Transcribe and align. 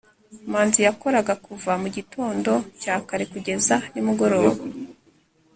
manzi 0.51 0.79
yakoraga 0.87 1.33
kuva 1.45 1.71
mu 1.81 1.87
gitondo 1.97 2.51
cya 2.81 2.95
kare 3.07 3.25
kugeza 3.31 3.75
nimugoroba 3.93 4.61